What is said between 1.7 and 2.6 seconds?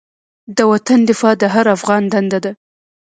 افغان دنده ده.